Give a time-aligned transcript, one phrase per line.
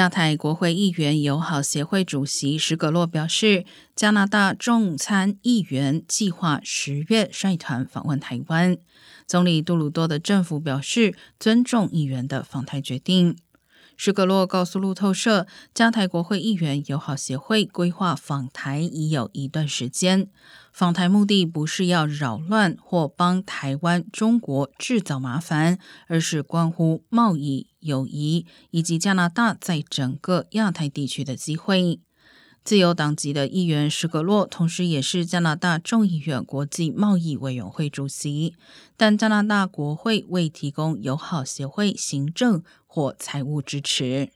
[0.00, 8.78] 加台国会议员友好协会主席史葛洛表示，加拿大众参议员计划十月率团访问台湾。
[9.26, 13.36] 总理杜鲁多的政府表示尊重议员的访台决定。
[13.94, 20.30] 史葛洛告诉路透社，加台国会议员友好协会规划访台已有一段时间。
[20.72, 32.00] 访台目的不是要扰乱或帮台湾、中国制造麻烦，而是关乎贸易、友谊以及加拿大在整个亚太地区的机会。
[32.62, 38.54] 自由党籍的议员施格洛，同时也是加拿大众议院国际贸易委员会主席，
[38.98, 44.30] 但加拿大国会未提供友好协会行政或财务支持。